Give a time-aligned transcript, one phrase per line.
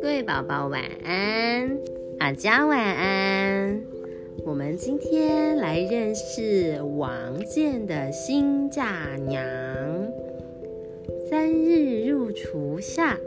[0.00, 1.78] 各位宝宝晚安，
[2.18, 3.82] 大家晚安。
[4.46, 9.44] 我们今天来认识王建的新嫁娘。
[11.28, 13.18] 三日入厨下，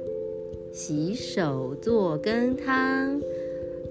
[0.72, 3.22] 洗手做羹汤，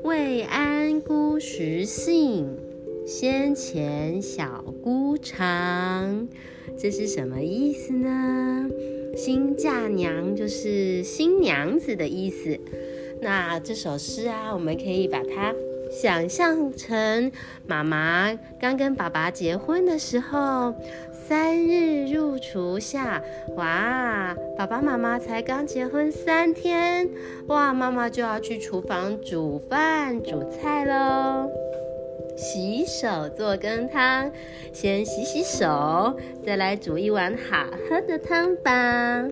[0.02, 2.57] 未安姑食性，
[3.07, 6.27] 先前小姑尝。
[6.77, 8.69] 这是什么意思呢？
[9.16, 12.59] 新嫁娘就是新娘子的意思。
[13.23, 15.55] 那这首诗啊，我们可以把它
[15.88, 17.30] 想象成
[17.64, 20.75] 妈妈刚跟爸爸结婚的时候，
[21.28, 23.23] 三日入厨下，
[23.56, 27.09] 哇，爸爸妈妈才刚结婚三天，
[27.47, 31.48] 哇，妈妈就要去厨房煮饭煮菜喽。
[32.36, 34.30] 洗手做羹汤，
[34.72, 39.27] 先洗洗手，再来煮一碗好喝的汤吧。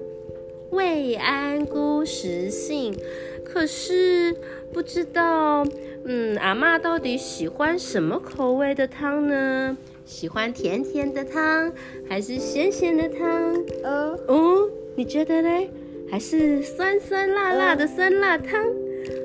[0.70, 2.98] 未安姑食性，
[3.45, 4.34] 可是
[4.73, 5.64] 不知道，
[6.04, 9.76] 嗯，阿妈到底喜欢什么口味的汤呢？
[10.04, 11.73] 喜欢甜甜的汤，
[12.09, 13.54] 还是咸咸的汤？
[13.84, 15.70] 哦哦，你觉得嘞？
[16.10, 18.62] 还是酸酸辣辣的酸辣汤？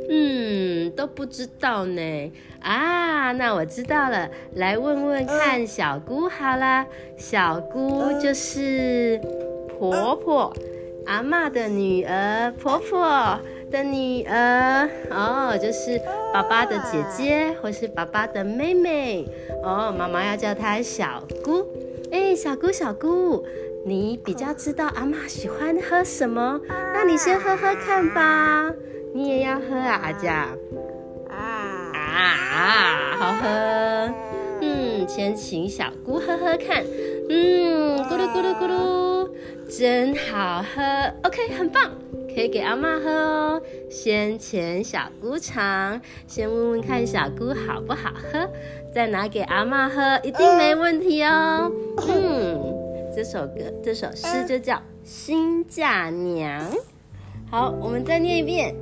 [0.10, 2.32] 嗯，都不知道呢。
[2.62, 6.86] 啊，那我知道了，来问问看小姑好啦。
[7.16, 9.22] 小姑就是
[9.68, 10.54] 婆婆，
[11.06, 13.40] 阿妈的女儿，婆婆
[13.72, 16.02] 的女儿哦，就是
[16.34, 19.26] 爸爸的姐姐或是爸爸的妹妹
[19.64, 19.94] 哦。
[19.96, 21.66] 妈妈要叫她小姑。
[22.12, 23.46] 哎，小姑，小姑，
[23.86, 26.60] 你比较知道阿妈喜欢喝什么？
[26.68, 28.74] 那你先喝喝看吧。
[29.14, 30.50] 你也要喝啊，阿佳。
[31.30, 34.14] 啊啊，好喝。
[34.62, 36.84] 嗯，先请小姑喝喝看。
[37.30, 39.30] 嗯，咕噜咕噜咕噜，
[39.70, 40.82] 真好喝。
[41.24, 41.92] OK，很棒，
[42.34, 43.62] 可以给阿妈喝哦。
[43.90, 48.50] 先请小姑尝，先问问看小姑好不好喝，
[48.94, 51.72] 再拿给阿妈喝，一定没问题哦。
[52.08, 52.76] 嗯，
[53.16, 56.62] 这首歌，这首诗就叫《新嫁娘》。
[57.50, 58.76] 好，我们再念一遍。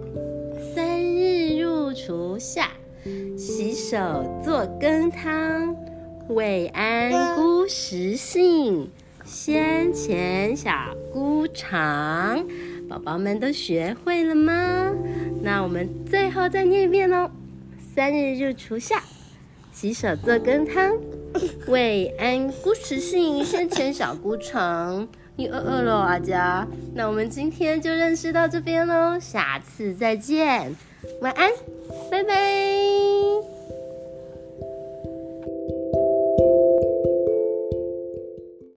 [1.87, 2.71] 入厨下，
[3.37, 3.97] 洗手
[4.43, 5.73] 做羹汤，
[6.27, 8.89] 未安姑食性，
[9.23, 10.73] 先前小
[11.13, 12.45] 姑尝。
[12.89, 14.93] 宝宝们都学会了吗？
[15.41, 17.31] 那我们最后再念一遍哦。
[17.95, 19.01] 三日入厨下，
[19.71, 20.93] 洗手做羹汤，
[21.69, 25.07] 未安姑食性，先前小姑尝。
[25.37, 26.67] 你饿饿了，阿佳？
[26.95, 30.75] 那我们今天就认识到这边喽，下次再见，
[31.21, 31.51] 晚安，
[32.09, 33.56] 拜拜。